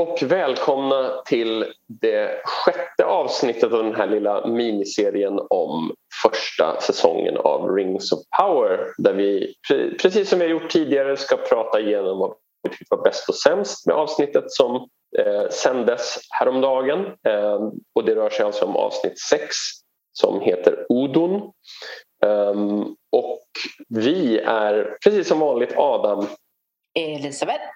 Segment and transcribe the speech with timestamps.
[0.00, 7.74] Och välkomna till det sjätte avsnittet av den här lilla miniserien om första säsongen av
[7.74, 9.54] Rings of Power där vi
[10.02, 13.34] precis som vi har gjort tidigare ska prata igenom vad vi tyckte var bäst och
[13.34, 17.06] sämst med avsnittet som eh, sändes häromdagen.
[17.06, 17.60] Eh,
[17.94, 19.56] och det rör sig alltså om avsnitt 6
[20.12, 21.52] som heter Odon.
[22.26, 23.46] Um, och
[23.88, 26.26] vi är precis som vanligt Adam.
[26.98, 27.74] Elisabeth.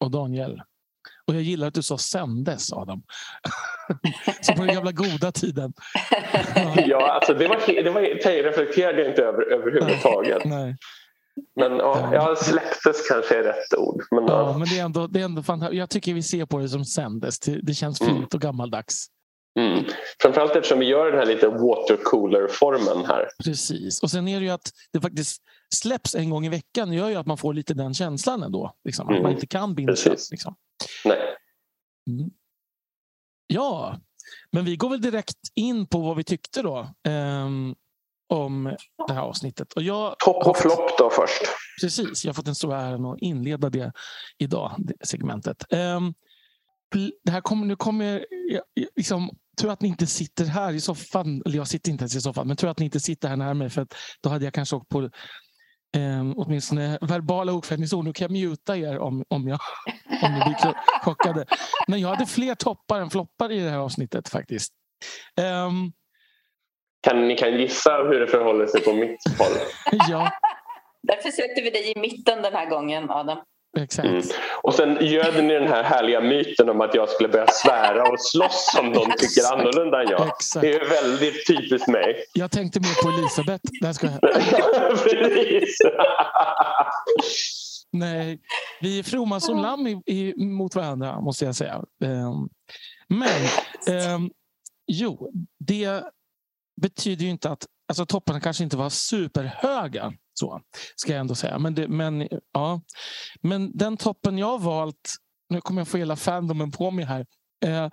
[0.00, 0.62] Och Daniel.
[1.28, 3.02] Och jag gillar att du sa sändes, Adam.
[4.40, 5.72] Som på den gamla goda tiden.
[6.86, 8.02] ja, alltså det, var, det var,
[8.42, 10.44] reflekterade jag inte över överhuvudtaget.
[10.44, 10.76] Nej.
[11.56, 14.02] Men ja, ja, släpptes kanske är rätt ord.
[14.10, 14.58] Men, ja, ja.
[14.58, 15.42] men det är ändå, det är ändå.
[15.72, 17.38] Jag tycker vi ser på det som sändes.
[17.38, 18.28] Det känns fint mm.
[18.34, 19.06] och gammaldags.
[19.58, 19.84] Mm.
[20.22, 23.28] Framförallt eftersom vi gör den här lite watercooler-formen här.
[23.44, 24.02] Precis.
[24.02, 25.42] Och sen är det ju att det faktiskt
[25.74, 28.76] släpps en gång i veckan gör ju att man får lite den känslan ändå.
[28.84, 29.16] Liksom, mm.
[29.16, 29.94] Att man inte kan binda.
[30.30, 30.56] Liksom.
[31.04, 31.18] Nej.
[32.10, 32.30] Mm.
[33.46, 34.00] Ja,
[34.52, 36.94] men vi går väl direkt in på vad vi tyckte då.
[37.08, 37.74] Um,
[38.28, 39.72] om det här avsnittet.
[39.72, 41.42] Och jag Topp och flopp då först.
[41.80, 43.92] Precis, jag har fått den stora äran att inleda det
[44.38, 45.64] idag, det segmentet.
[45.72, 46.14] Um,
[47.24, 48.26] det här kommer, nu kommer
[48.96, 49.30] liksom,
[49.60, 51.42] tror att ni inte sitter här i soffan.
[51.46, 53.70] Eller jag sitter inte ens i soffan, men tror att ni inte sitter här mig
[53.70, 55.10] för att då hade jag kanske åkt på
[55.96, 58.04] eh, åtminstone verbala okvädningsord.
[58.04, 59.58] Nu kan jag muta er om, om, jag,
[60.22, 61.44] om ni blir chockade.
[61.86, 64.72] Men jag hade fler toppar än floppar i det här avsnittet faktiskt.
[65.66, 65.92] Um,
[67.02, 69.52] kan, ni kan gissa hur det förhåller sig på mitt håll.
[70.08, 70.30] ja.
[71.02, 73.38] Därför sökte vi dig i mitten den här gången, Adam.
[73.82, 74.08] Exakt.
[74.08, 74.22] Mm.
[74.62, 78.20] Och sen göd ni den här härliga myten om att jag skulle börja svära och
[78.20, 80.28] slåss om de tycker annorlunda än jag.
[80.28, 80.60] Exakt.
[80.60, 82.24] Det är väldigt typiskt mig.
[82.32, 83.64] Jag tänkte mer på Elisabeth.
[83.80, 84.20] Där ska jag...
[87.92, 88.40] Nej,
[88.80, 91.84] vi är fromma som lamm i, i, mot varandra måste jag säga.
[92.04, 92.48] Um,
[93.08, 93.48] men
[94.14, 94.30] um,
[94.86, 96.02] jo, det
[96.80, 100.12] betyder ju inte att alltså, topparna kanske inte var superhöga.
[100.38, 100.60] Så
[100.96, 101.58] ska jag ändå säga.
[101.58, 102.80] Men, det, men, ja.
[103.42, 105.14] men den toppen jag har valt,
[105.48, 107.26] nu kommer jag få hela fandomen på mig här.
[107.64, 107.90] Eh,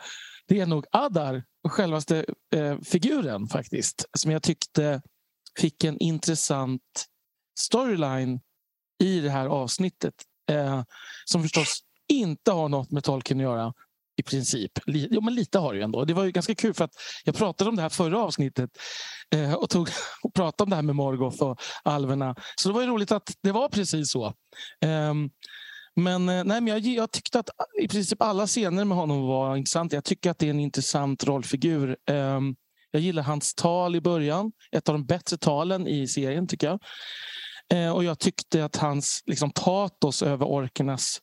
[0.48, 2.26] det är nog Adar, självaste
[2.56, 4.06] eh, figuren faktiskt.
[4.18, 5.02] Som jag tyckte
[5.60, 7.06] fick en intressant
[7.60, 8.40] storyline
[9.04, 10.14] i det här avsnittet.
[10.52, 10.84] Eh,
[11.26, 13.74] som förstås inte har något med tolken att göra
[14.18, 14.72] i princip.
[14.86, 16.06] Jo, men lite har det ju ändå.
[16.06, 16.94] Det var ju ganska kul för att
[17.24, 18.70] jag pratade om det här förra avsnittet
[19.34, 19.90] eh, och, tog,
[20.24, 22.36] och pratade om det här med Morgoth och alverna.
[22.56, 24.34] Så det var ju roligt att det var precis så.
[24.82, 25.30] Ehm, eh,
[25.96, 27.50] men, nej, men jag, jag, tyckte att
[27.82, 29.96] i princip alla scener med honom var intressanta.
[29.96, 31.98] Jag tycker att det är en intressant rollfigur.
[32.10, 32.40] Eh,
[32.92, 34.52] jag gillar hans tal i början.
[34.72, 36.80] Ett av de bättre talen i serien tycker jag.
[37.74, 41.20] Eh, och jag tyckte att hans liksom, patos över orkernas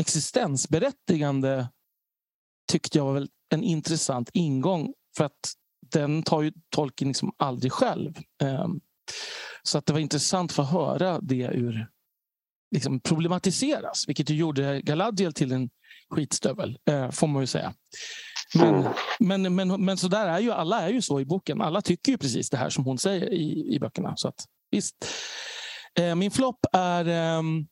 [0.00, 1.68] existensberättigande
[2.68, 4.94] tyckte jag var väl en intressant ingång.
[5.16, 5.52] För att
[5.92, 8.18] den tar ju tolken liksom aldrig själv.
[8.42, 8.80] Ehm,
[9.62, 11.86] så att det var intressant att få höra det ur
[12.70, 15.70] liksom problematiseras, vilket ju gjorde Galadriel till en
[16.10, 17.74] skitstövel, eh, får man ju säga.
[18.54, 18.84] Men,
[19.18, 21.60] men, men, men så där är ju alla är ju så i boken.
[21.60, 24.16] Alla tycker ju precis det här som hon säger i, i böckerna.
[24.16, 25.06] Så att, visst.
[25.98, 27.66] Eh, min flopp är ehm,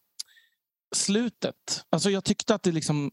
[0.94, 1.84] slutet.
[1.90, 3.10] Alltså jag tyckte att det liksom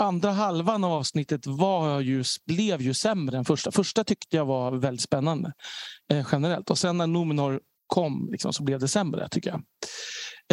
[0.00, 3.70] andra halvan av avsnittet var ju, blev ju sämre än första.
[3.70, 5.52] Första tyckte jag var väldigt spännande
[6.12, 6.70] eh, generellt.
[6.70, 9.62] Och sen när Nominor kom liksom, så blev det sämre tycker jag.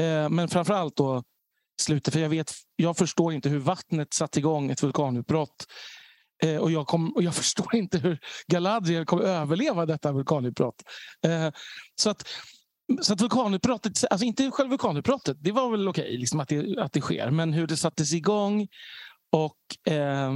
[0.06, 1.24] Eh, men framförallt då
[1.82, 2.14] slutet.
[2.14, 5.66] För jag, vet, jag förstår inte hur vattnet satte igång ett vulkanutbrott.
[6.44, 10.84] Eh, och, jag kom, och jag förstår inte hur Galadriel kommer överleva detta vulkanutbrott.
[11.26, 11.50] Eh,
[11.96, 12.28] så att
[13.02, 16.78] så att vulkanutbrottet, alltså inte själva vulkanutbrottet, det var väl okej okay, liksom att, det,
[16.78, 17.32] att det sker.
[17.32, 18.68] Men hur det sattes igång
[19.32, 20.32] och, eh,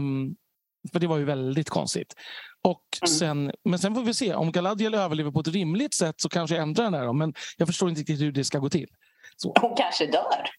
[0.91, 2.13] för det var ju väldigt konstigt.
[2.63, 3.07] Och mm.
[3.07, 4.33] sen, men sen får vi se.
[4.33, 7.13] Om Galadriel överlever på ett rimligt sätt så kanske jag ändrar den här.
[7.13, 8.87] Men jag förstår inte riktigt hur det ska gå till.
[9.37, 9.53] Så.
[9.61, 10.49] Hon kanske dör.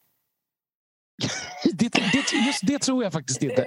[1.73, 3.67] det, det, just det tror jag faktiskt inte.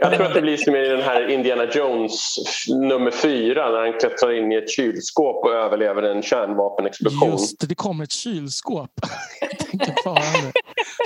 [0.00, 2.36] Jag tror att det blir som i den här Indiana Jones
[2.68, 7.30] nummer fyra när han klättrar in i ett kylskåp och överlever en kärnvapenexplosion.
[7.30, 8.90] Just det, det kommer ett kylskåp.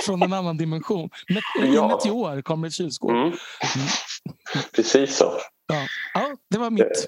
[0.05, 1.09] Från en annan dimension.
[1.29, 1.43] Met
[1.73, 1.87] ja.
[1.87, 3.11] meteor kommer ett kylskåp.
[3.11, 3.23] Mm.
[3.23, 3.35] Mm.
[4.75, 5.33] Precis så.
[5.67, 5.87] Ja.
[6.13, 7.07] ja, det var mitt.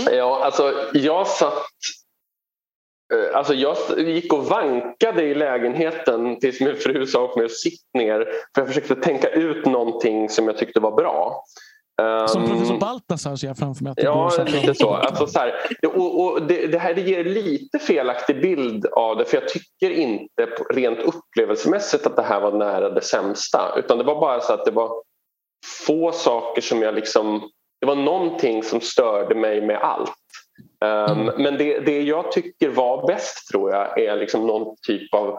[0.00, 0.14] Mm.
[0.14, 1.66] Ja, alltså jag satt
[3.14, 7.56] Eh, alltså jag gick och vankade i lägenheten tills min fru sa åt mig att
[7.56, 8.18] sitta ner
[8.54, 11.44] för jag försökte tänka ut någonting som jag tyckte var bra.
[12.26, 14.94] Som Um, professor Baltasar ser jag framför mig att det Ja, så lite så.
[14.94, 15.54] Alltså, så här,
[15.86, 19.90] och, och det, det här det ger lite felaktig bild av det för jag tycker
[19.90, 24.52] inte rent upplevelsemässigt att det här var nära det sämsta utan det var bara så
[24.52, 25.02] att det var
[25.86, 27.50] få saker som jag liksom...
[27.80, 30.12] Det var någonting som störde mig med allt.
[30.84, 31.42] Um, Mm.
[31.42, 35.38] Men det, det jag tycker var bäst tror jag är liksom någon typ av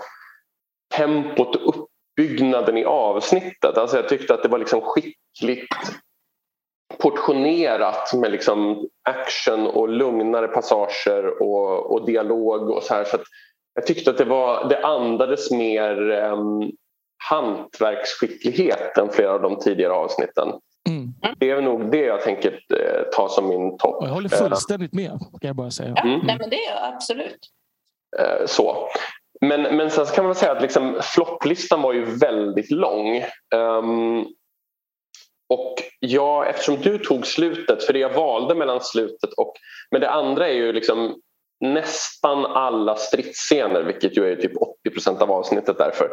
[0.96, 3.78] tempot och uppbyggnaden i avsnittet.
[3.78, 5.76] Alltså jag tyckte att det var liksom skickligt
[6.98, 13.04] portionerat med liksom action och lugnare passager och, och dialog och så här.
[13.04, 13.24] Så att
[13.74, 16.72] jag tyckte att det, var, det andades mer um,
[17.30, 20.48] hantverksskicklighet än flera av de tidigare avsnitten.
[20.90, 21.14] Mm.
[21.38, 23.96] Det är nog det jag tänker eh, ta som min topp.
[23.96, 25.94] Och jag håller fullständigt med, kan jag bara säga.
[25.96, 26.20] Ja, Mm.
[26.24, 27.40] nej, men det är jag absolut.
[28.20, 28.88] Eh, så.
[29.42, 33.18] Men, men sen så kan man säga att liksom, flopplistan var ju väldigt lång.
[33.56, 34.26] Ehm,
[35.50, 39.54] och ja, eftersom du tog slutet, för det jag valde mellan slutet och...
[39.92, 41.22] Men det andra är ju liksom
[41.60, 44.54] nästan alla stridsscener, vilket ju är typ
[44.88, 46.06] 80% av avsnittet därför,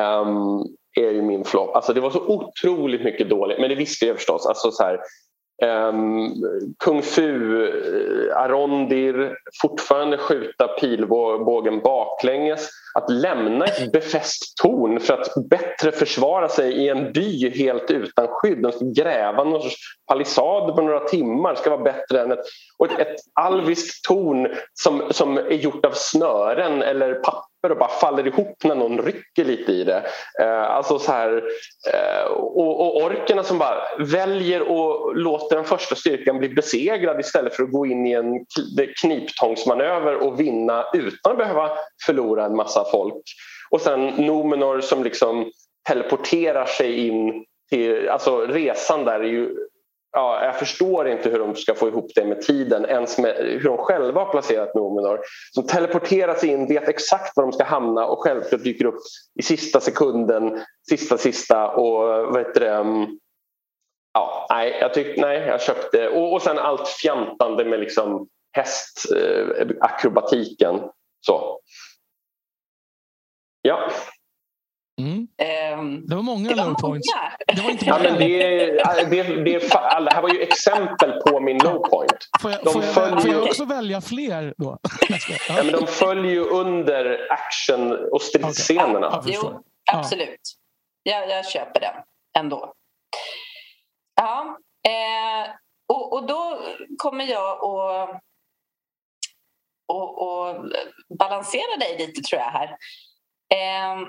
[0.00, 0.64] um,
[1.00, 1.76] är ju min flopp.
[1.76, 4.46] Alltså det var så otroligt mycket dåligt, men det visste jag förstås.
[4.46, 5.00] Alltså så här,
[5.62, 6.34] ehm,
[6.84, 9.30] Kung-fu-arondir, eh,
[9.62, 12.70] fortfarande skjuta pilbågen baklänges.
[12.94, 18.28] Att lämna ett befäst torn för att bättre försvara sig i en by helt utan
[18.28, 18.66] skydd.
[18.66, 19.76] Att gräva någon sorts
[20.06, 22.44] palissad på några timmar ska vara bättre än ett,
[22.78, 27.88] och ett, ett alviskt torn som, som är gjort av snören eller papper och bara
[27.88, 30.02] faller ihop när någon rycker lite i det.
[30.40, 31.42] Eh, alltså så här,
[31.92, 37.54] eh, och, och orkerna som bara väljer att låta den första styrkan bli besegrad istället
[37.54, 38.46] för att gå in i en
[39.00, 41.70] kniptångsmanöver och vinna utan att behöva
[42.06, 43.24] förlora en massa folk.
[43.70, 45.50] Och sen Nomenor som liksom
[45.88, 48.08] teleporterar sig in till...
[48.08, 49.56] Alltså resan där är ju...
[50.12, 53.64] Ja, jag förstår inte hur de ska få ihop det med tiden, ens med hur
[53.64, 55.20] de själva har placerat Nomenor.
[55.54, 59.00] Som teleporterar sig in, vet exakt var de ska hamna och självklart dyker upp
[59.40, 61.98] i sista sekunden, sista sista och
[62.32, 63.18] vad heter det, um,
[64.12, 70.76] Ja, nej, jag tyckte, nej, jag köpte och, och sen allt fjantande med liksom hästakrobatiken.
[70.76, 70.84] Eh,
[71.20, 71.60] så.
[73.62, 73.90] Ja,
[75.06, 75.28] Mm.
[75.38, 77.08] Ehm, Det var många det var low points.
[77.14, 77.32] många.
[77.56, 78.18] Det var inte ja bara men en.
[78.18, 78.82] det,
[80.12, 82.28] här var ju exempel på min low point.
[82.40, 84.78] Får jag, de får, jag, följer- får jag också välja fler då?
[85.08, 89.10] Jag Ja, men de följer ju under action och stridsscenerna.
[89.12, 89.52] Jag förstår.
[89.54, 89.62] Jo,
[89.92, 90.40] absolut.
[91.02, 91.94] Jag, jag köper den
[92.38, 92.72] ändå.
[94.20, 94.58] Ja,
[94.88, 95.50] eh,
[95.88, 96.60] och, och då
[96.98, 98.20] kommer jag att
[99.88, 100.56] och, och
[101.18, 102.68] balansera dig lite tror jag här.
[103.54, 104.00] Eh,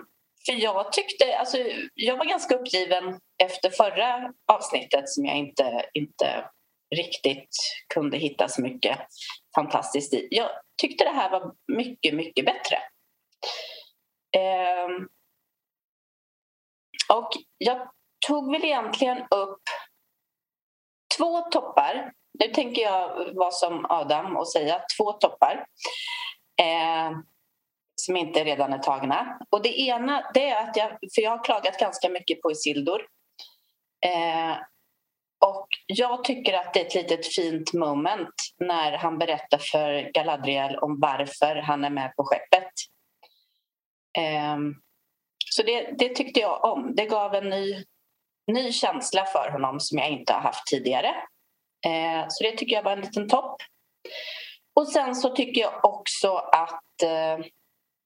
[0.46, 1.58] för jag tyckte, alltså,
[1.94, 6.46] jag var ganska uppgiven efter förra avsnittet som jag inte, inte
[6.96, 7.56] riktigt
[7.94, 9.00] kunde hitta så mycket
[9.56, 10.28] fantastiskt i.
[10.32, 10.50] Jag
[10.82, 12.76] tyckte det här var mycket, mycket bättre.
[14.38, 14.88] Eh,
[17.18, 17.92] och jag
[18.28, 19.62] tog väl egentligen upp
[21.18, 22.12] två toppar.
[22.40, 25.66] Nu tänker jag vara som Adam och säga två toppar
[26.62, 27.12] eh,
[28.06, 29.40] som inte redan är tagna.
[29.50, 33.08] Och det ena det är att jag, för jag har klagat ganska mycket på Isildur.
[34.06, 34.58] Eh,
[35.46, 40.76] och jag tycker att det är ett litet fint moment när han berättar för Galadriel
[40.76, 42.74] om varför han är med på skeppet.
[44.18, 44.58] Eh,
[45.50, 46.96] så det, det tyckte jag om.
[46.96, 47.84] Det gav en ny,
[48.52, 51.16] ny känsla för honom som jag inte har haft tidigare.
[51.86, 53.56] Eh, så det tycker jag var en liten topp.
[54.74, 57.46] Och sen så tycker jag också att eh,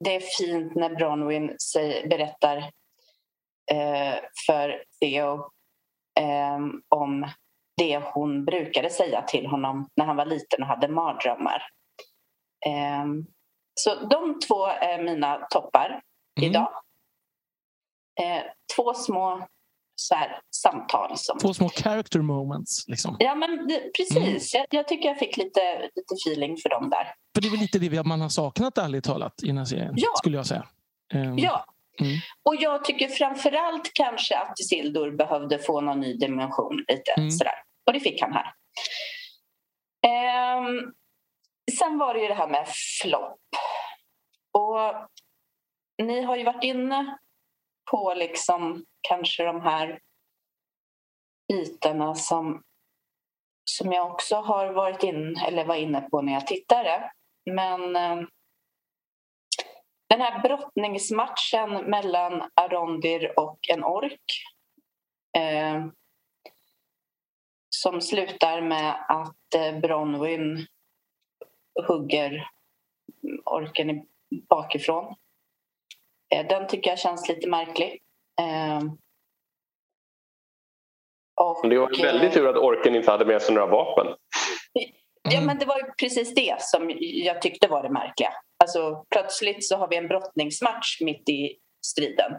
[0.06, 2.58] det är fint när Bronwyn säger, berättar
[3.72, 4.16] eh,
[4.48, 5.34] för Theo
[6.20, 6.60] eh,
[6.90, 7.28] om
[7.78, 11.64] det hon brukade säga till honom när han var liten och hade mardrömmar.
[12.66, 13.06] Eh,
[13.74, 16.02] så de två är mina toppar
[16.40, 16.50] Mm.
[16.50, 16.70] idag.
[18.22, 18.44] Eh,
[18.76, 19.48] två små
[19.96, 21.18] så här, samtal.
[21.18, 21.40] Som...
[21.40, 22.88] Två små character moments.
[22.88, 23.16] Liksom.
[23.20, 24.54] Ja, men det, precis.
[24.54, 27.14] Jag, jag tycker jag fick lite, lite feeling för dem där.
[27.36, 29.94] För det är väl lite det man har saknat ärligt talat i den här serien.
[29.98, 30.10] Ja.
[30.18, 30.68] Skulle jag säga.
[31.14, 31.66] Ehm, Ja.
[32.02, 32.18] Mm.
[32.44, 37.32] Och jag tycker framförallt kanske att Isildur behövde få någon ny dimension lite Mm.
[37.32, 37.54] sådär.
[37.88, 38.54] Och det fick han här.
[40.08, 40.94] Ehm,
[41.80, 42.68] sen var det ju det här med
[43.02, 43.40] flopp.
[44.52, 45.10] Och
[46.06, 47.18] ni har ju varit inne
[47.92, 50.00] på liksom kanske de här
[51.48, 52.64] bitarna som,
[53.64, 57.12] som jag också har varit in, eller var inne på när jag tittade.
[57.52, 58.28] Men eh,
[60.10, 64.24] den här brottningsmatchen mellan Arondir och en ork
[65.38, 65.86] eh,
[67.70, 70.68] som slutar med att eh, Bronwyn
[71.88, 72.50] hugger
[73.46, 74.08] orken
[74.50, 75.16] bakifrån.
[76.36, 78.02] Eh, den tycker jag känns lite märklig.
[78.42, 78.80] Eh,
[81.42, 84.08] och, det var väldigt tur att orken inte hade med sig några vapen.
[85.32, 88.34] Ja, men det var precis det som jag tyckte var det märkliga.
[88.64, 92.32] Alltså, plötsligt så har vi en brottningsmatch mitt i striden.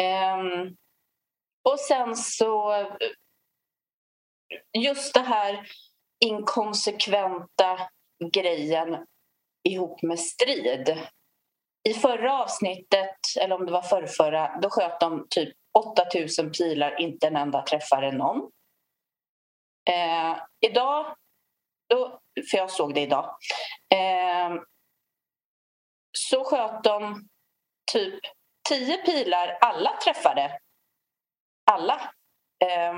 [0.00, 0.76] Um,
[1.68, 2.84] och sen så...
[4.78, 5.66] Just det här
[6.24, 7.78] inkonsekventa
[8.32, 9.06] grejen
[9.68, 10.98] ihop med strid.
[11.88, 17.26] I förra avsnittet, eller om det var förrförra, då sköt de typ 8000 pilar, inte
[17.26, 18.50] en enda träffade någon.
[19.90, 21.16] Eh, idag,
[21.88, 23.36] då, för jag såg det idag,
[23.94, 24.62] eh,
[26.18, 27.28] så sköt de
[27.92, 28.20] typ
[28.68, 30.58] 10 pilar, alla träffade.
[31.70, 32.12] Alla.
[32.64, 32.94] Eh,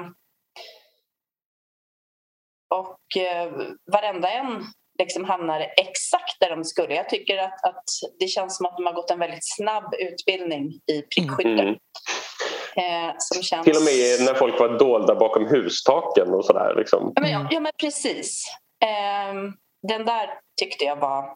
[2.68, 3.52] och eh,
[3.92, 4.64] varenda en
[4.98, 6.94] liksom hamnade exakt där de skulle.
[6.94, 7.84] Jag tycker att, att
[8.18, 11.62] det känns som att de har gått en väldigt snabb utbildning i prickskytte.
[11.62, 11.76] Mm.
[12.76, 13.64] Eh, som känns...
[13.64, 16.74] Till och med när folk var dolda bakom hustaken och sådär.
[16.76, 17.12] Liksom.
[17.14, 18.44] Ja, men, ja, ja, men precis.
[18.82, 19.34] Eh,
[19.88, 21.34] den där tyckte jag var...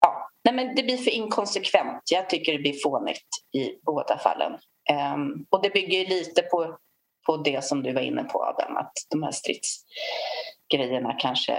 [0.00, 2.02] Ja, nej, men det blir för inkonsekvent.
[2.10, 4.52] Jag tycker det blir fånigt i båda fallen.
[4.90, 5.16] Eh,
[5.50, 6.78] och det bygger lite på,
[7.26, 11.58] på det som du var inne på Adam, att de här stridsgrejerna kanske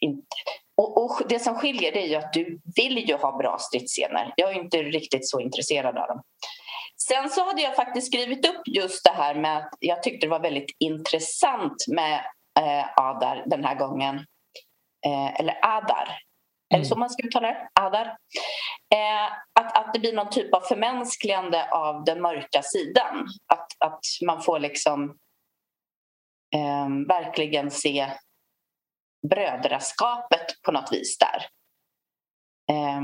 [0.00, 0.26] inte...
[0.76, 4.32] Och, och, det som skiljer det är ju att du vill ju ha bra stridsscener.
[4.36, 6.22] Jag är inte riktigt så intresserad av dem.
[7.08, 10.30] Sen så hade jag faktiskt skrivit upp just det här med att jag tyckte det
[10.30, 12.14] var väldigt intressant med
[12.60, 14.16] eh, Adar den här gången.
[15.06, 16.18] Eh, eller Adar.
[16.74, 17.00] Är det så mm.
[17.00, 17.68] man ska uttala det?
[17.80, 18.06] Adar.
[18.94, 23.26] Eh, att, att det blir någon typ av förmänskligande av den mörka sidan.
[23.84, 25.18] Att, man får liksom
[26.54, 28.12] eh, verkligen se
[29.28, 31.46] brödraskapet på något vis där.
[32.70, 33.00] Eh,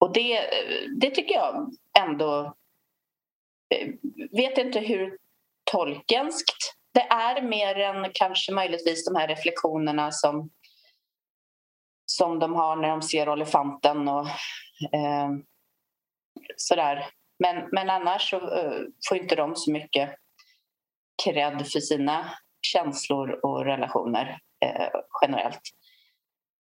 [0.00, 0.50] och det,
[1.00, 2.54] det tycker jag ändå...
[3.68, 5.18] Jag vet inte hur
[5.72, 10.50] tolkenskt det är mer än kanske möjligtvis de här reflektionerna som,
[12.06, 14.26] som de har när de ser elefanten och
[14.92, 15.30] eh,
[16.56, 17.10] sådär.
[17.38, 20.10] Men, men annars så eh, får inte de så mycket
[21.24, 22.30] cred för sina
[22.62, 24.88] känslor och relationer eh,
[25.22, 25.60] generellt.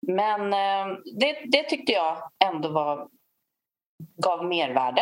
[0.08, 3.10] Men eh, det, det tyckte jag ändå var,
[4.24, 5.02] gav mervärde.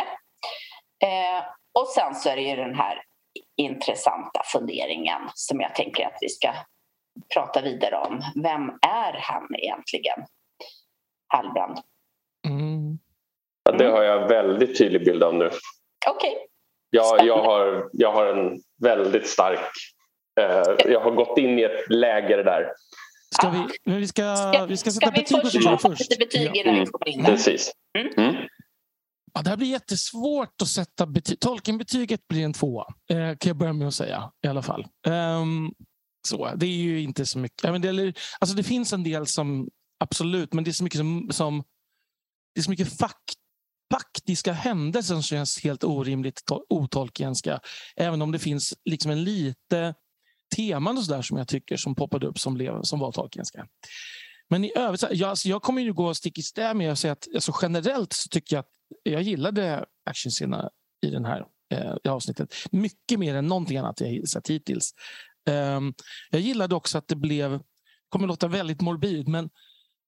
[1.04, 1.44] Eh,
[1.78, 3.02] och sen så är det ju den här
[3.56, 6.52] intressanta funderingen som jag tänker att vi ska
[7.34, 8.22] prata vidare om.
[8.42, 10.26] Vem är han egentligen?
[11.26, 11.80] Hallbrand.
[13.70, 13.80] Mm.
[13.80, 15.46] Ja, det har jag väldigt tydlig bild av nu.
[15.46, 16.30] Okej.
[16.30, 16.32] Okay.
[16.90, 19.70] Jag, jag, har, jag har en väldigt stark
[20.40, 22.72] Eh, jag har gått in i ett läger där.
[23.34, 26.00] Ska vi, men vi, ska, ska, vi ska sätta ska betyg vi först, först.
[26.00, 27.24] lite betyg innan vi kommer in?
[27.24, 27.72] Precis.
[27.98, 28.12] Mm.
[28.16, 28.46] Mm.
[29.34, 31.40] Ja, det här blir jättesvårt att sätta betyg.
[31.40, 34.30] Tolkenbetyget blir en tvåa, eh, kan jag börja med att säga.
[34.46, 34.86] i alla fall.
[35.06, 35.74] Um,
[36.28, 37.64] så, det är ju inte så mycket.
[37.64, 39.68] Ja, men det, alltså det finns en del som
[40.04, 41.64] absolut, men det är så mycket som, som
[42.54, 43.36] det är så mycket fakt,
[43.92, 47.60] faktiska händelser som känns helt orimligt otolkenska.
[47.96, 49.94] Även om det finns liksom en lite
[50.56, 53.66] teman och så där som jag tycker som poppade upp som, blev, som var tolkenska.
[54.50, 57.12] Men i övrigt, jag, alltså jag kommer ju gå stick i stäv med att säga
[57.12, 58.70] att alltså generellt så tycker jag att
[59.02, 60.70] jag gillade actionscenerna
[61.06, 61.44] i det här
[61.74, 64.94] eh, avsnittet mycket mer än någonting annat jag sett hittills.
[65.50, 65.94] Um,
[66.30, 67.60] jag gillade också att det blev,
[68.08, 69.50] kommer låta väldigt morbid, men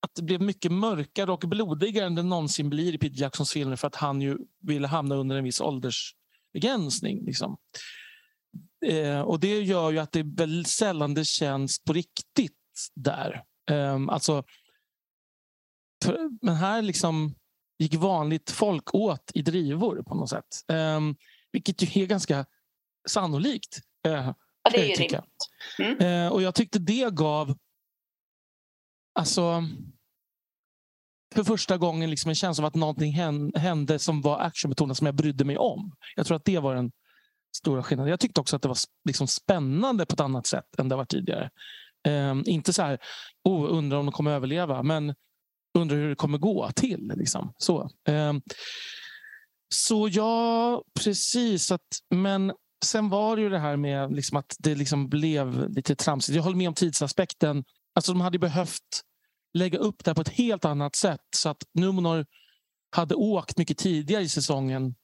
[0.05, 3.75] att det blev mycket mörkare och blodigare än det någonsin blir i Peter Jacksons filmer
[3.75, 7.25] för att han ju ville hamna under en viss åldersbegränsning.
[7.25, 7.57] Liksom.
[8.85, 12.53] Eh, och det gör ju att det väldigt sällan det känns på riktigt
[12.95, 13.43] där.
[13.71, 14.43] Eh, alltså,
[16.05, 17.35] för, men här liksom
[17.79, 20.69] gick vanligt folk åt i drivor på något sätt.
[20.71, 21.01] Eh,
[21.51, 22.45] vilket ju är ganska
[23.07, 23.79] sannolikt.
[24.07, 24.31] Eh,
[24.63, 25.21] ja, det är ju rimligt.
[25.79, 25.97] Mm.
[25.99, 27.55] Eh, och jag tyckte det gav
[29.19, 29.63] Alltså,
[31.35, 33.13] för första gången liksom en känsla av att någonting
[33.55, 35.91] hände som var actionbetonat som jag brydde mig om.
[36.15, 36.91] Jag tror att det var den
[37.57, 38.09] stora skillnaden.
[38.09, 41.05] Jag tyckte också att det var liksom spännande på ett annat sätt än det var
[41.05, 41.49] tidigare.
[42.07, 42.99] Um, inte så här,
[43.43, 45.15] oh, undrar om de kommer överleva, men
[45.77, 47.11] undrar hur det kommer gå till.
[47.15, 47.53] Liksom.
[47.57, 48.41] Så, um,
[49.73, 51.71] så ja, precis.
[51.71, 52.53] Att, men
[52.85, 56.35] sen var det ju det här med liksom att det liksom blev lite tramsigt.
[56.35, 57.63] Jag håller med om tidsaspekten.
[57.95, 59.01] Alltså de hade behövt
[59.55, 62.25] lägga upp det här på ett helt annat sätt så att Numenor
[62.95, 64.95] hade åkt mycket tidigare i säsongen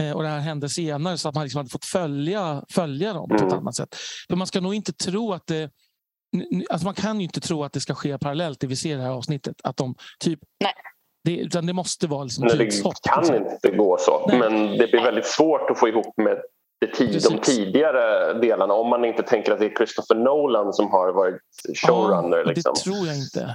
[0.00, 3.28] Eh, och det här hände senare så att man liksom hade fått följa, följa dem
[3.28, 3.54] på ett Mm.
[3.58, 3.96] annat sätt.
[4.28, 5.70] För man ska nog inte tro att det...
[6.70, 8.94] Alltså man kan ju inte tro att det ska ske parallellt det vi ser i
[8.94, 9.56] det här avsnittet.
[9.64, 10.38] Att de typ...
[10.64, 10.72] Nej.
[11.24, 12.94] Det, utan det måste vara liksom Nej, tidshopp.
[13.02, 13.46] det kan liksom.
[13.52, 14.26] inte gå så.
[14.28, 14.38] Nej.
[14.38, 16.42] Men det blir väldigt svårt att få ihop med
[16.80, 20.90] det tid, de tidigare delarna om man inte tänker att det är Christopher Nolan som
[20.90, 21.40] har varit
[21.86, 22.38] showrunner.
[22.38, 22.72] Ja, liksom.
[22.74, 23.54] Det tror jag inte.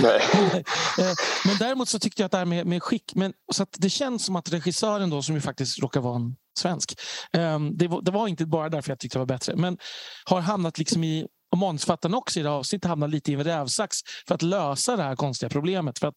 [0.00, 0.20] Nej.
[0.98, 1.12] Eh,
[1.46, 3.14] men däremot så tyckte jag att det här med, med skick...
[3.14, 7.00] Men, så det känns som att regissören då, som ju faktiskt råkar vara en svensk.
[7.32, 9.56] eh, det, var, det var inte bara därför jag tyckte det var bättre.
[9.56, 9.78] Men
[10.24, 11.26] har hamnat liksom i...
[11.52, 14.96] Och manusförfattaren också i det här avsnittet hamnat lite i en rävsax för att lösa
[14.96, 15.98] det här konstiga problemet.
[15.98, 16.14] För att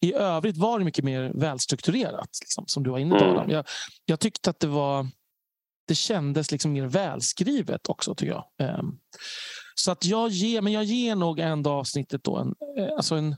[0.00, 3.24] I övrigt var det mycket mer välstrukturerat, liksom, som du var inne på.
[3.24, 3.50] Mm.
[3.50, 3.64] Jag,
[4.04, 5.06] jag tyckte att det var...
[5.88, 8.68] Det kändes liksom mer välskrivet också, tycker jag.
[8.68, 8.82] Eh,
[9.74, 13.36] så att jag ger, men jag ger nog ändå avsnittet då en, eh, alltså en,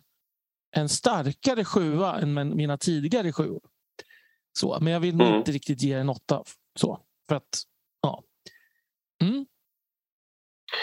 [0.77, 3.61] en starkare sjua än mina tidigare sjuor.
[4.59, 5.35] Så, men jag vill Mm.
[5.35, 6.45] inte riktigt ge en åtta.
[6.81, 7.63] Så, för att,
[8.03, 8.23] ja.
[9.23, 9.47] Mm.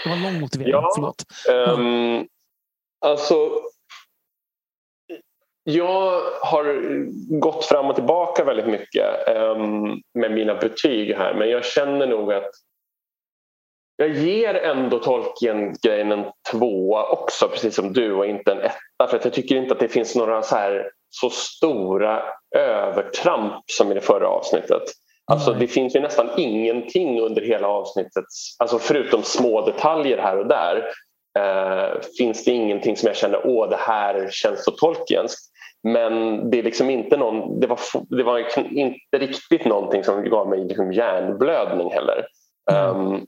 [0.03, 0.91] Det var en lång motivering, Ja.
[0.95, 1.25] förlåt.
[1.49, 2.27] Ehm,
[3.05, 3.35] alltså,
[5.67, 6.81] jag har
[7.39, 12.33] gått fram och tillbaka väldigt mycket ehm, med mina betyg här men jag känner nog
[12.33, 12.49] att
[13.97, 19.17] jag ger ändå Tolkien-grejen en tvåa också precis som du och inte en etta för
[19.17, 22.23] att jag tycker inte att det finns några så här så stora
[22.55, 24.83] övertramp som i det förra avsnittet.
[25.31, 28.25] Alltså det finns ju nästan ingenting under hela avsnittet,
[28.59, 30.91] alltså förutom små detaljer här och där
[31.39, 35.44] eh, finns det ingenting som jag känner åh det här känns så Tolkienskt.
[35.85, 37.79] Men det är liksom inte någon, det var,
[38.09, 38.39] det var
[38.71, 42.25] inte riktigt någonting som gav mig liksom hjärnblödning heller.
[42.71, 43.05] Mm.
[43.05, 43.25] Um,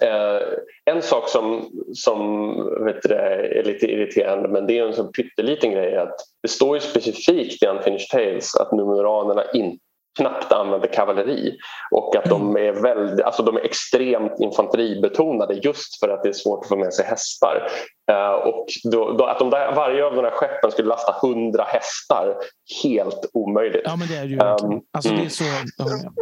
[0.00, 0.42] eh,
[0.84, 2.54] en sak som, som
[3.02, 6.80] du, är lite irriterande men det är en sån pytteliten grej att det står ju
[6.80, 9.84] specifikt i Unfinished Tales att numeranerna inte
[10.18, 11.56] knappt använder kavalleri
[11.90, 16.32] och att de är, väldigt, alltså de är extremt infanteribetonade just för att det är
[16.32, 17.68] svårt att få med sig hästar.
[18.10, 21.64] Eh, och då, då, att de där, varje av de här skeppen skulle lasta 100
[21.68, 22.36] hästar,
[22.82, 23.82] helt omöjligt.
[23.84, 24.38] Ja, men det är ju.
[24.38, 25.26] Um, Alltså, det mm.
[25.26, 25.44] är så,
[25.76, 26.12] jag håller med.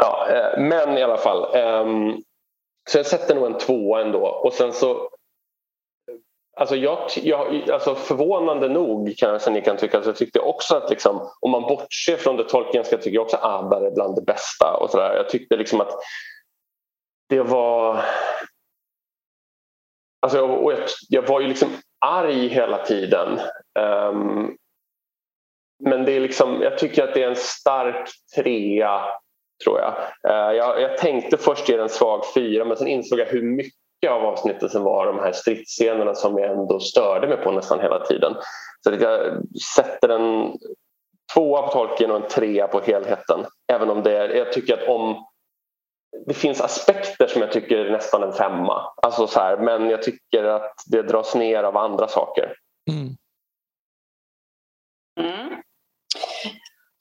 [0.00, 1.54] Ja, eh, men i alla fall.
[1.54, 2.14] ehm,
[2.90, 4.26] så jag sätter nog en tvåa ändå.
[4.26, 5.08] Och sen så...
[6.60, 10.90] Alltså, jag, jag, alltså förvånande nog kanske ni kan tycka, så jag tyckte också att
[10.90, 14.76] liksom, om man bortser från det tolkienska tycker jag också Adar är bland det bästa.
[14.80, 15.16] Och så där.
[15.16, 15.92] Jag tyckte liksom att
[17.28, 18.04] det var...
[20.22, 21.68] Alltså, och jag, jag var ju liksom
[22.06, 23.40] arg hela tiden.
[23.78, 24.56] Um,
[25.84, 29.00] men det är liksom, jag tycker att det är en stark trea
[29.64, 29.94] tror jag.
[30.28, 30.80] Uh, jag.
[30.80, 34.24] Jag tänkte först ge den en svag fyra men sen insåg jag hur mycket av
[34.24, 38.34] avsnittet som var de här stridsscenerna som jag ändå störde mig på nästan hela tiden.
[38.80, 39.42] Så att jag
[39.76, 40.52] sätter en
[41.34, 43.46] tvåa på tolken och en trea på helheten.
[43.72, 45.26] Även om det är, jag tycker att om
[46.26, 48.92] det finns aspekter som jag tycker är nästan en femma.
[49.02, 52.54] Alltså så här, men jag tycker att det dras ner av andra saker.
[52.90, 53.16] Mm.
[55.20, 55.62] Mm.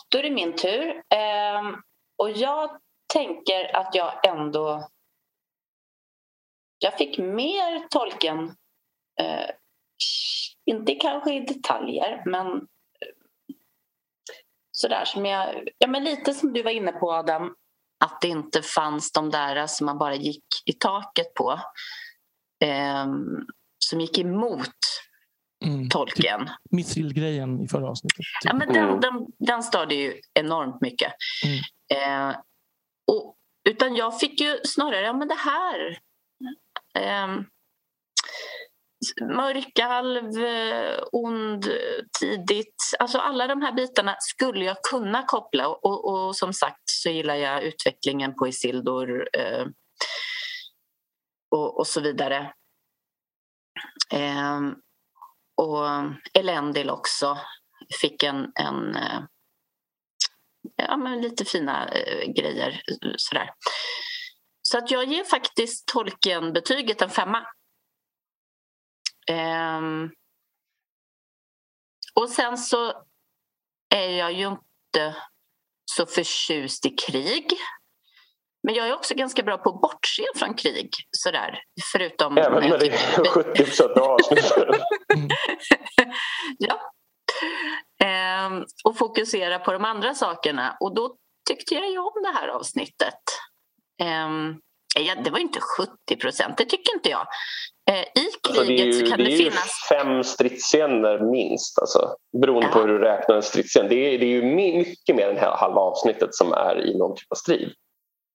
[0.09, 1.01] Då är det min tur.
[1.09, 1.75] Ehm,
[2.17, 2.69] och jag
[3.13, 4.87] tänker att jag ändå...
[6.85, 8.43] Jag fick mer tolken.
[9.21, 9.49] Eh,
[10.65, 12.61] inte kanske i detaljer, men eh,
[14.71, 15.67] sådär som jag...
[15.77, 17.55] Ja, men lite som du var inne på, Adam.
[18.05, 21.59] Att det inte fanns de där som man bara gick i taket på.
[22.65, 23.45] ehm,
[23.85, 24.69] som gick emot
[25.65, 25.89] Mm.
[25.89, 26.49] tolken.
[26.71, 28.17] Mithril-grejen i förra avsnittet.
[28.17, 28.25] typ.
[28.43, 28.99] Ja, men den, Mm.
[28.99, 31.11] den, den störde ju enormt mycket.
[31.45, 32.29] Mm.
[32.29, 32.35] Eh,
[33.11, 33.35] och,
[33.69, 35.99] utan jag fick ju snarare, ja men det här.
[36.95, 37.45] Ehm,
[39.21, 40.31] eh, mörkalv,
[41.11, 41.65] ond,
[42.19, 42.75] tidigt.
[42.99, 45.67] Alltså alla de här bitarna skulle jag kunna koppla.
[45.67, 49.65] Och, och som sagt så gillar jag utvecklingen på Isildur eh,
[51.51, 52.53] och, och så vidare.
[54.13, 54.61] Eh,
[55.61, 55.85] och
[56.33, 57.37] Elendil också
[58.01, 59.19] fick en, en eh,
[60.75, 62.69] ja, men lite fina eh, grejer.
[62.71, 63.49] eh, Sådär.
[64.69, 67.47] Så att jag ger faktiskt Tolkien-betyget en femma.
[69.27, 70.09] Ehm,
[72.15, 73.03] och sen så
[73.95, 75.15] är jag ju inte
[75.91, 77.57] så förtjust i krig.
[78.63, 80.89] Men jag är också ganska bra på att bortse från krig.
[81.11, 81.59] Sådär.
[81.91, 82.37] Förutom...
[82.37, 84.17] Även när det är 70 procent av
[86.57, 86.79] ja.
[88.03, 90.77] Ehm, och fokusera på de andra sakerna.
[90.79, 91.17] Och då
[91.49, 93.23] tyckte jag ju om det här avsnittet.
[94.99, 97.27] Ja, det var inte 70 procent, det tycker inte jag.
[97.89, 99.87] Eh, I alltså, det är ju, så kan det det, är ju finnas...
[99.89, 102.73] fem stridsscener minst, alltså, beroende Ja.
[102.73, 103.87] på hur du räknar en stridsscen.
[103.89, 107.31] Det är, det är ju mycket mer än halva avsnittet som är i någon typ
[107.31, 107.73] av strid.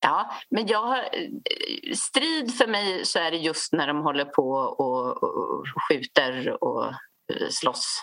[0.03, 4.25] Ja, men jag har, eh, strid för mig så är det just när de håller
[4.25, 8.03] på och, och skjuter och eh, slåss.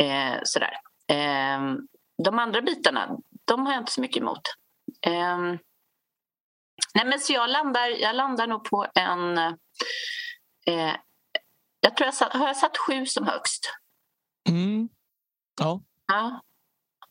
[0.00, 0.72] Eh, sådär.
[1.10, 1.60] Eh,
[2.24, 4.40] de andra bitarna, de har jag inte så mycket emot.
[5.06, 5.38] Eh,
[6.94, 9.38] nej men så jag landar, jag landar nog på en...
[10.66, 10.94] Eh,
[11.80, 13.72] jag tror jag satt, har jag satt sju som högst.
[14.48, 14.88] Mm.
[15.60, 15.82] Ja.
[16.06, 16.42] Ja.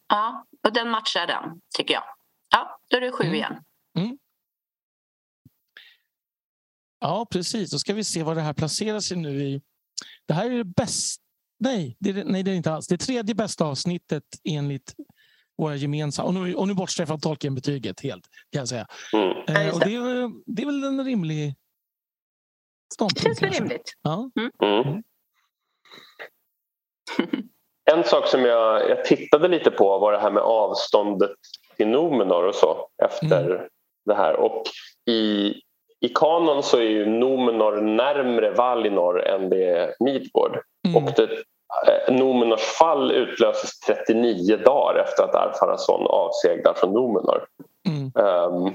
[0.08, 2.04] ja, och den matchar den, tycker jag.
[2.50, 3.36] Ja, då är det sju Mm.
[3.36, 3.64] igen.
[7.00, 7.72] ja, precis.
[7.72, 9.62] Då ska vi se var det här placerar sig nu i...
[10.26, 11.24] Det här är det bästa...
[11.60, 12.88] Nej, det är, det- nej, det är det inte alls.
[12.88, 14.96] Det tredje bästa avsnittet enligt
[15.58, 16.28] våra gemensamma...
[16.28, 18.88] Och nu, och nu bortser jag från Tolkien-betyget helt, kan jag säga.
[19.14, 19.30] Mm.
[19.30, 23.24] Eh, och det, är, väl- det är väl en rimlig Det ståndpunkt.
[23.24, 23.94] känns väl rimligt.
[24.02, 24.32] Ja.
[24.64, 25.04] Mm.
[27.92, 31.36] En sak som jag, jag tittade lite på var det här med avståndet
[31.78, 33.68] till Numenor och så efter
[34.06, 34.36] det här.
[34.36, 34.64] Och
[35.10, 35.54] i,
[36.00, 40.60] i kanon så är ju Numenor närmre Valinor än det är Midgård.
[40.88, 41.04] Mm.
[41.04, 41.44] Och det,
[41.88, 47.46] eh, Numenors fall utlöses 39 dagar efter att Arfarason avseglar från Numenor.
[47.88, 48.12] Mm.
[48.28, 48.74] Ehm,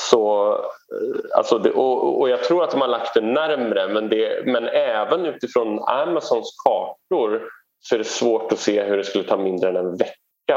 [0.00, 4.08] så, eh, alltså det, och, och jag tror att de har lagt det närmre men,
[4.08, 7.42] det, men även utifrån Amazons kartor
[7.80, 10.16] så är det svårt att se hur det skulle ta mindre än en vecka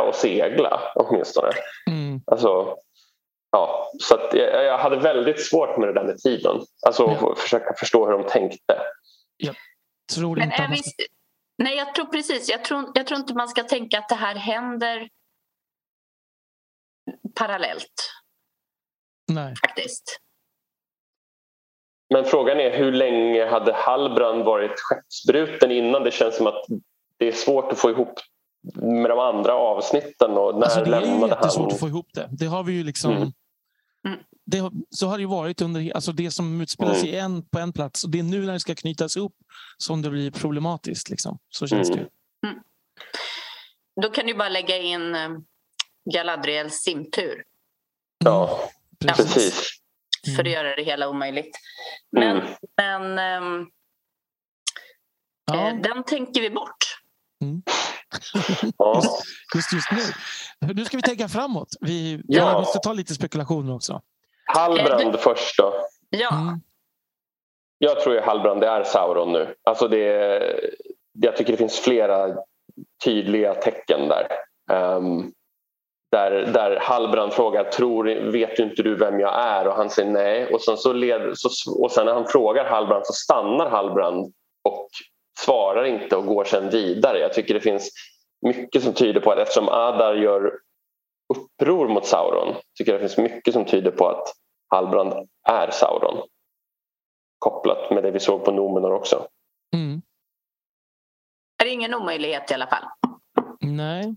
[0.09, 1.49] att segla åtminstone.
[1.89, 2.21] Mm.
[2.25, 2.75] Alltså,
[3.51, 6.61] ja, så att jag, jag hade väldigt svårt med det där med tiden.
[6.85, 7.31] Alltså Ja.
[7.31, 8.79] att försöka förstå hur de tänkte.
[10.15, 11.05] Tror Men inte är att man vi,
[11.57, 12.49] nej, jag tror precis.
[12.49, 15.09] Jag tror, jag tror inte man ska tänka att det här händer
[17.35, 18.11] parallellt
[19.31, 19.55] Nej.
[19.55, 20.19] faktiskt.
[22.09, 26.03] Men frågan är hur länge hade Hallbrand varit skeppsbruten innan?
[26.03, 26.65] Det känns som att
[27.17, 28.19] det är svårt att få ihop
[28.75, 30.31] med de andra avsnitten.
[30.31, 31.73] Och när Alltså, det är jättesvårt han?
[31.73, 32.29] att få ihop det.
[32.31, 33.11] Det har vi ju liksom...
[33.11, 33.31] Mm.
[34.07, 34.19] Mm.
[34.45, 37.73] Det, så har det ju varit under alltså det som utspelar sig en, på en
[37.73, 38.03] plats.
[38.03, 39.36] Och det är nu när det ska knytas ihop
[39.77, 41.10] som det blir problematiskt.
[41.10, 41.39] Liksom.
[41.49, 41.99] Så känns Mm.
[42.41, 42.60] det ju.
[44.01, 45.29] Då kan du bara lägga in eh,
[46.13, 47.43] Galadriels simtur
[48.25, 49.34] Ja, Precis.
[49.34, 49.79] precis.
[50.25, 50.51] för att Mm.
[50.51, 51.58] göra det hela omöjligt.
[52.12, 52.53] Men, Mm.
[52.77, 53.67] men ehm,
[55.45, 56.99] Ja, eh, den tänker vi bort.
[58.77, 59.01] Ja.
[59.56, 60.73] just, just nu.
[60.73, 61.67] Nu ska vi tänka framåt.
[61.82, 62.47] Vi, Ja.
[62.49, 64.01] vi måste ta lite spekulationer också.
[64.45, 65.73] Hallbrand först då.
[66.10, 66.60] Ja, Mm.
[67.77, 69.56] Jag tror ju Hallbrand är Sauron nu.
[69.63, 70.06] Alltså det,
[71.13, 72.36] jag tycker det finns flera
[73.03, 74.27] tydliga tecken där.
[74.71, 75.32] Ehm,
[76.12, 80.12] där, där Hallbrand frågar tror, vet du inte du vem jag är och han säger
[80.12, 80.53] nej.
[80.53, 84.88] Och sen, så led, så, och sen när han frågar Hallbrand så stannar Hallbrand och
[85.39, 87.19] svarar inte och går sen vidare.
[87.19, 87.89] Jag tycker det finns
[88.41, 90.51] mycket som tyder på att eftersom Adar gör
[91.36, 94.34] uppror mot Sauron tycker det finns mycket som tyder på att
[94.69, 96.28] Hallbrand är Sauron
[97.39, 99.28] kopplat med det vi såg på Nomenor också.
[99.76, 100.02] Mm.
[101.62, 102.84] är det ingen omöjlighet i alla fall.
[103.62, 104.15] Nej.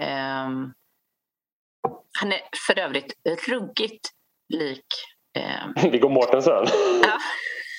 [0.00, 0.72] Ehm,
[2.20, 3.12] han är för övrigt
[3.48, 4.10] ruggigt
[4.54, 4.86] lik
[5.38, 6.64] ehm, Viggo Mortensen.
[7.02, 7.18] Ja.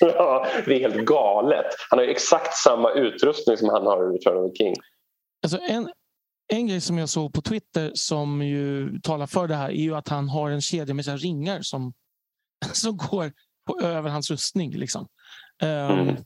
[0.00, 1.66] ja, det är helt galet.
[1.90, 4.74] Han har ju exakt samma utrustning som han har i Return of the King.
[5.42, 5.90] Alltså en,
[6.52, 9.96] en grej som jag såg på Twitter som ju talar för det här är ju
[9.96, 11.92] att han har en kedja med så ringar som,
[12.72, 13.32] som går
[13.66, 14.72] på, över hans rustning.
[14.72, 15.08] Liksom.
[15.62, 16.16] Mm.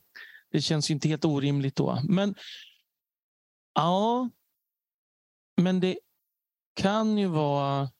[0.51, 2.01] Det känns ju inte helt orimligt då.
[2.09, 2.35] Men
[3.75, 4.31] ja,
[5.57, 5.99] men det
[6.75, 7.91] kan ju vara...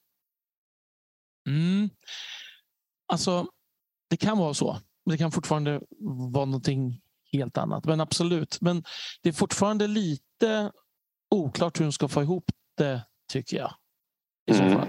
[1.47, 1.89] Mm,
[3.07, 3.47] alltså,
[4.09, 4.79] det kan vara så.
[5.05, 5.81] Det kan fortfarande
[6.31, 7.85] vara någonting helt annat.
[7.85, 8.61] Men absolut.
[8.61, 8.83] Men
[9.21, 10.71] det är fortfarande lite
[11.29, 12.45] oklart hur de ska få ihop
[12.77, 13.73] det, tycker jag.
[14.51, 14.73] I så Mm.
[14.77, 14.87] fall.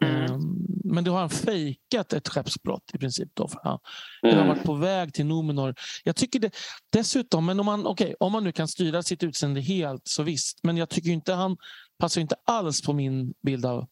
[0.00, 0.24] Mm.
[0.24, 0.40] Ehm,
[0.84, 3.28] Men du har han fejkat ett skeppsbrott i princip.
[3.34, 3.78] Då, för han,
[4.22, 4.56] eller har Mm.
[4.56, 5.74] varit på väg till Numenor.
[6.04, 6.50] Jag tycker det,
[6.92, 10.58] dessutom, men om man, okay, om man nu kan styra sitt utseende helt så visst.
[10.62, 11.56] Men jag tycker inte han
[11.98, 13.86] passar inte alls på min bild av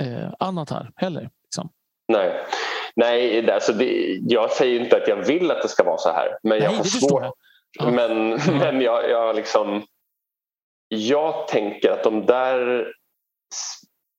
[0.00, 1.30] eh, annat här heller.
[1.42, 1.68] Liksom.
[2.08, 2.46] Nej,
[2.96, 6.38] Nej alltså det, jag säger inte att jag vill att det ska vara så här.
[6.42, 7.22] Men jag Nej, har det förstår svårt.
[7.22, 7.32] jag.
[7.78, 7.90] Ja.
[7.90, 9.82] Men, men jag, jag, liksom,
[10.92, 12.86] jag tänker att de där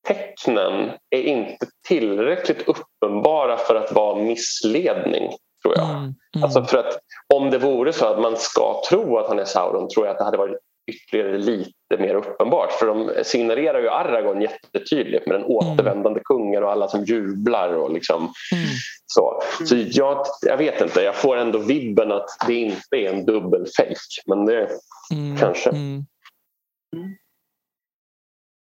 [0.08, 5.30] tecknen är inte tillräckligt uppenbara för att vara missledning.
[5.62, 5.90] tror jag.
[5.90, 6.98] Mm, mm, Alltså för att
[7.34, 10.18] om det vore så att man ska tro att han är Sauron tror jag att
[10.18, 12.72] det hade varit ytterligare lite mer uppenbart.
[12.72, 17.68] För de signalerar ju Aragorn jättetydligt med den återvändande kungen och alla som jublar.
[17.68, 18.66] och liksom mm.
[19.06, 23.26] Så, så jag, jag vet inte, jag får ändå vibben att det inte är en
[23.26, 24.22] dubbel fake.
[24.26, 24.68] Men det
[25.12, 25.36] mm.
[25.38, 25.70] kanske.
[25.70, 26.04] Mm.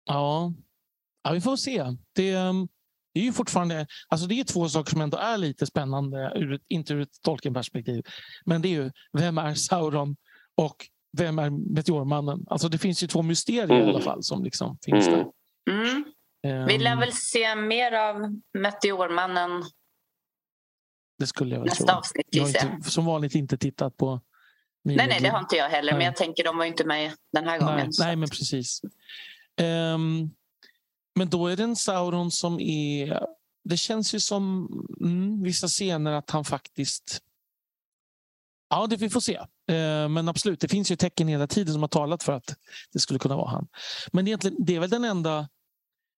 [0.05, 0.53] Ja.
[1.23, 1.85] ja, vi får se.
[2.15, 2.67] Det, um,
[3.13, 6.53] det är ju fortfarande alltså det är två saker som ändå är lite spännande, ur
[6.53, 8.05] ett, inte ur ett Tolkien-perspektiv.
[8.45, 10.15] Men det är ju, vem är Sauron
[10.55, 10.75] och
[11.17, 12.45] vem är Meteormannen?
[12.47, 13.77] Alltså det finns ju två mysterier mm.
[13.77, 14.01] i alla mm.
[14.01, 15.25] fall som liksom finns där.
[15.69, 16.03] Mm.
[16.47, 19.63] Um, Vi lär väl se mer av Meteormannen
[21.19, 21.95] det skulle jag väl nästa tro.
[21.95, 22.27] avsnitt.
[22.29, 24.21] Jag har inte, som vanligt inte tittat på
[24.83, 25.91] Nej, nej, det har inte jag heller.
[25.91, 25.97] Nej.
[25.97, 27.77] Men jag tänker de var inte med den här gången.
[27.77, 28.81] Nej, nej men precis.
[29.61, 30.31] Um,
[31.15, 33.19] men då är det en Sauron som är...
[33.63, 34.67] Det känns ju som
[35.01, 37.21] mm, vissa scener att han faktiskt...
[38.69, 39.37] Ja, det vi får se.
[39.39, 42.55] Uh, men absolut, det finns ju tecken hela tiden som har talat för att
[42.93, 43.67] det skulle kunna vara han.
[44.11, 45.49] Men egentligen, det är väl den enda...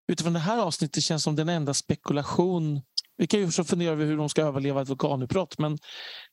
[0.08, 2.82] Utifrån det här avsnittet känns som den enda spekulation
[3.18, 5.78] vi kan ju fundera över hur de ska överleva ett vulkanutbrott men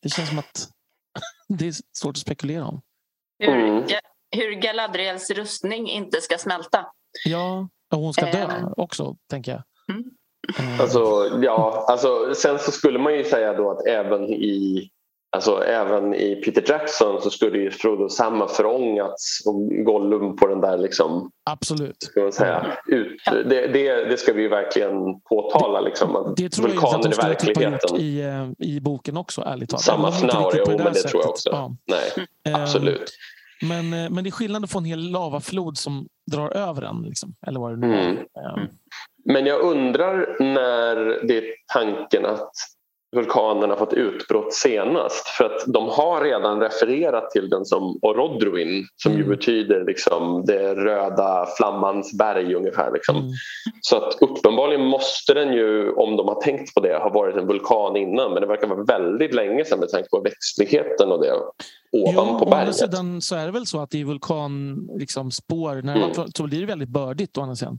[0.02, 0.68] det känns som att
[1.48, 2.80] det är svårt att spekulera om.
[3.38, 3.84] Hur, mm.
[4.36, 6.86] hur Galadriels rustning inte ska smälta.
[7.24, 8.68] Ja, och hon ska dö äh...
[8.76, 9.62] också, tänker jag.
[9.92, 10.10] Mm.
[10.58, 10.80] Eh.
[10.80, 10.98] Alltså,
[11.42, 14.90] ja, alltså, sen så skulle man ju säga då att även i
[15.30, 20.60] Alltså även i Peter Jackson så skulle ju Frodo samma förångats och Gollum på den
[20.60, 21.30] där liksom...
[21.50, 22.02] Absolut.
[22.02, 25.80] Ska man säga, ut, det, det, det, ska vi ju verkligen påtala.
[25.80, 27.96] Liksom, att det tror jag att de skulle verkligheten.
[27.96, 29.82] i, eh, i boken också, ärligt talat.
[29.82, 31.10] Samma scenario, men det sättet.
[31.10, 31.48] tror jag också.
[31.52, 31.76] Ja.
[31.86, 32.62] Nej, mm.
[32.62, 33.10] absolut.
[33.62, 37.02] Men, eh, men det är skillnad att få en hel lavaflod som drar över en.
[37.02, 38.68] Liksom, eller vad det nu mm.
[39.24, 42.52] Men jag undrar när det är tanken att
[43.16, 45.28] vulkanerna fått utbrott senast.
[45.28, 49.24] För att de har redan refererat till den som Orodruin som mm.
[49.24, 52.92] ju betyder liksom det röda flammans berg ungefär.
[52.92, 53.16] Liksom.
[53.16, 53.30] Mm.
[53.80, 57.46] Så att uppenbarligen måste den ju, om de har tänkt på det, ha varit en
[57.46, 58.32] vulkan innan.
[58.32, 61.32] Men det verkar vara väldigt länge sedan med tanke på växtligheten och det
[61.92, 62.76] ovanpå jo, berget.
[62.76, 65.30] Sidan så är det väl så att i vulkanspår, liksom,
[65.82, 66.32] när mm.
[66.34, 67.78] så blir det väldigt bördigt å andra sidan.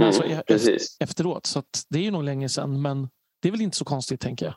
[0.00, 0.96] Mm, alltså, precis.
[1.00, 1.46] efteråt.
[1.46, 3.08] Så det är ju nog länge sedan men
[3.44, 4.54] det är väl inte så konstigt tänker jag.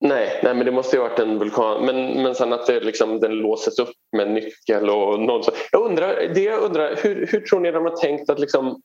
[0.00, 1.86] Nej, nej men det måste ju varit en vulkan.
[1.86, 5.52] Men, men sen att det liksom, den låses upp med nyckel och någon så.
[5.72, 8.82] Jag undrar, det jag undrar hur, hur tror ni de har tänkt att liksom,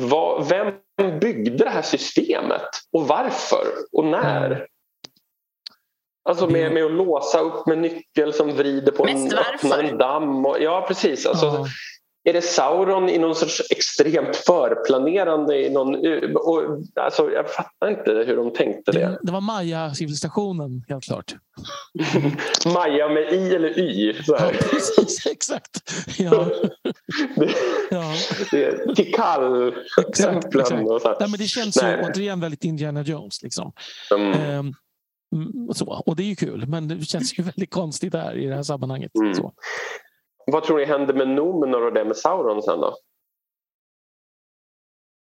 [0.00, 0.74] vad, vem
[1.20, 4.46] byggde det här systemet och varför och när?
[4.46, 4.66] Mm.
[6.28, 10.46] Alltså med, med att låsa upp med nyckel som vrider på en, öppnar en damm.
[10.46, 11.26] Och, ja precis.
[11.26, 11.64] Alltså, mm.
[12.28, 15.66] Är det Sauron i någon sorts extremt förplanerande?
[15.66, 15.94] I någon,
[16.34, 16.62] och,
[16.94, 18.98] alltså, jag fattar inte hur de tänkte det.
[18.98, 21.34] Det, det var Maya-civilisationen, helt klart.
[22.74, 24.14] Maya med i eller y?
[24.26, 25.92] Ja, precis, exakt.
[26.18, 26.48] Ja.
[27.36, 27.50] det,
[27.90, 28.14] ja.
[28.50, 31.32] det Tikal-templen.
[31.38, 33.42] Det känns ju återigen väldigt Indiana Jones.
[33.42, 33.72] Liksom.
[34.14, 34.32] Mm.
[34.32, 34.74] Ehm,
[35.74, 38.54] så, och det är ju kul, men det känns ju väldigt konstigt här i det
[38.54, 39.14] här sammanhanget.
[39.14, 39.34] Mm.
[39.34, 39.52] Så.
[40.52, 42.94] Vad tror ni händer med Numenor och det med Sauron sen då?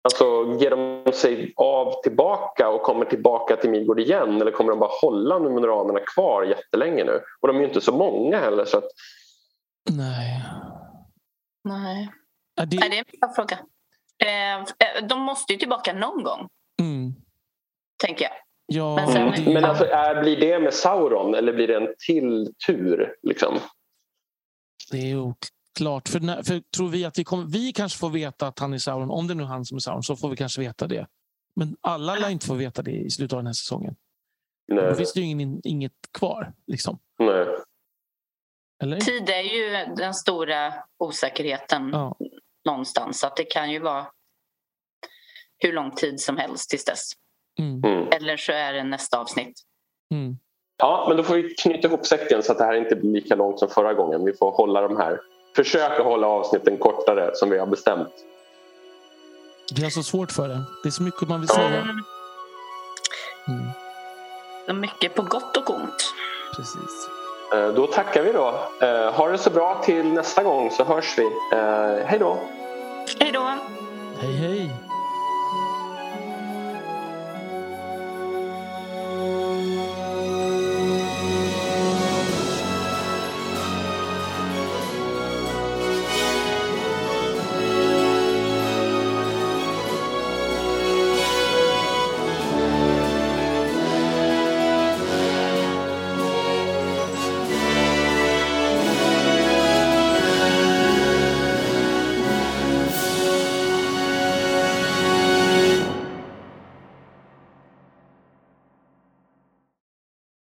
[0.03, 4.79] Alltså ger de sig av tillbaka och kommer tillbaka till Midgård igen eller kommer de
[4.79, 7.21] bara hålla Numenoranerna kvar jättelänge nu?
[7.41, 8.87] Och de är ju inte så många heller så att...
[9.89, 10.43] Nej.
[11.63, 12.11] Nej.
[12.55, 12.77] Ja, det...
[12.79, 13.59] Nej, det är en bra fråga.
[14.25, 16.49] Eh, eh, de måste ju tillbaka någon gång.
[16.79, 17.13] Mm.
[18.03, 18.33] Tänker jag.
[18.67, 19.33] Ja, men, sen...
[19.33, 19.53] mm.
[19.53, 23.15] men alltså, är, blir det med Sauron eller blir det en till tur?
[23.23, 23.59] Liksom?
[24.91, 26.09] Det är oklart.
[26.09, 28.77] För, när, för tror vi att vi kommer, vi kanske får veta att han är
[28.77, 31.07] Sauron, om det nu är han som är Sauron, så får vi kanske veta det.
[31.55, 33.95] Men alla lär inte få veta det i slutet av den här säsongen.
[34.67, 34.85] Nej.
[34.89, 36.53] Då finns det ju ingen, inget kvar.
[36.67, 36.99] Liksom.
[37.19, 37.47] Nej.
[38.83, 38.99] Eller?
[38.99, 42.17] Tid är ju den stora osäkerheten ja.
[42.65, 43.19] någonstans.
[43.19, 44.07] Så att det kan ju vara
[45.57, 47.11] hur lång tid som helst tills dess.
[47.59, 47.83] Mm.
[47.83, 48.07] mm.
[48.11, 49.61] Eller så är det nästa avsnitt.
[50.11, 50.37] Mm.
[50.77, 53.35] Ja, men då får vi knyta ihop säcken så att det här inte blir lika
[53.35, 54.25] långt som förra gången.
[54.25, 55.21] Vi får hålla de här,
[55.55, 58.13] försöka hålla avsnitten kortare som vi har bestämt.
[59.75, 60.61] Det är så svårt för det.
[60.83, 61.67] Det är så mycket man vill säga.
[61.67, 61.99] Mm.
[64.67, 64.81] Mm.
[64.81, 66.13] Mycket på gott och ont.
[66.55, 67.09] Precis.
[67.53, 68.53] Eh, då tackar vi då.
[68.81, 71.25] Eh, ha det så bra till nästa gång så hörs vi.
[71.25, 72.37] Eh, hej då!
[73.19, 73.57] Hej då!
[74.19, 74.71] Hej hej!